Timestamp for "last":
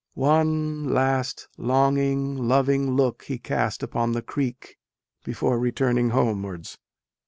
0.91-1.47